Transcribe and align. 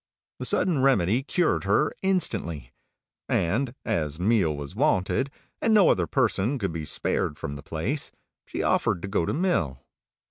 The 0.39 0.45
Sudden 0.45 0.81
Remedy 0.81 1.21
cured 1.21 1.65
her 1.65 1.93
instantly; 2.01 2.73
and 3.29 3.75
as 3.85 4.19
meal 4.19 4.57
was 4.57 4.75
wanted, 4.75 5.29
and 5.61 5.75
no 5.75 5.89
other 5.89 6.07
person 6.07 6.57
could 6.57 6.73
be 6.73 6.85
spared 6.85 7.37
from 7.37 7.55
the 7.55 7.61
place, 7.61 8.11
she 8.47 8.63
offered 8.63 9.03
to 9.03 9.07
go 9.07 9.27
to 9.27 9.33
mill. 9.35 9.77